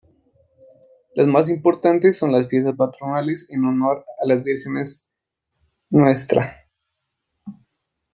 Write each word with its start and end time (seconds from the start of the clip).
Las 1.13 1.27
más 1.27 1.51
importantes 1.51 2.17
son 2.17 2.31
las 2.31 2.47
fiestas 2.47 2.75
patronales, 2.75 3.45
en 3.51 3.65
honor 3.65 4.03
a 4.19 4.25
las 4.25 4.43
vírgenes 4.43 5.11
Ntra. 5.91 6.67